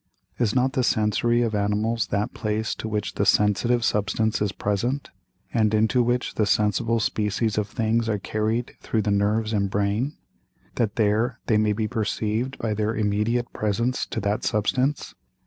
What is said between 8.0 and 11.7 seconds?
are carried through the Nerves and Brain, that there they